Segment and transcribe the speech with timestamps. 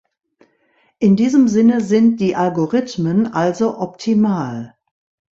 [0.97, 4.75] In diesem Sinne sind die Algorithmen also optimal.